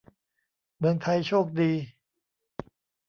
[0.77, 1.71] เมืองไทยโชคดี